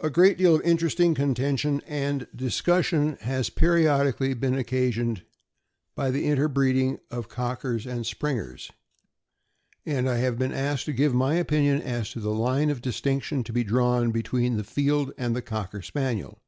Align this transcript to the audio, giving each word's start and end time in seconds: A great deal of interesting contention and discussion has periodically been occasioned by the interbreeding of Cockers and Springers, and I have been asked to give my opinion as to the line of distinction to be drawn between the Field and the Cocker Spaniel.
A 0.00 0.08
great 0.08 0.38
deal 0.38 0.54
of 0.54 0.62
interesting 0.62 1.14
contention 1.14 1.82
and 1.86 2.26
discussion 2.34 3.18
has 3.20 3.50
periodically 3.50 4.32
been 4.32 4.54
occasioned 4.54 5.24
by 5.94 6.10
the 6.10 6.24
interbreeding 6.24 7.00
of 7.10 7.28
Cockers 7.28 7.86
and 7.86 8.06
Springers, 8.06 8.70
and 9.84 10.08
I 10.08 10.16
have 10.16 10.38
been 10.38 10.52
asked 10.54 10.86
to 10.86 10.94
give 10.94 11.12
my 11.14 11.34
opinion 11.34 11.82
as 11.82 12.08
to 12.12 12.20
the 12.20 12.30
line 12.32 12.70
of 12.70 12.80
distinction 12.80 13.44
to 13.44 13.52
be 13.52 13.62
drawn 13.62 14.10
between 14.10 14.56
the 14.56 14.64
Field 14.64 15.12
and 15.18 15.36
the 15.36 15.42
Cocker 15.42 15.82
Spaniel. 15.82 16.40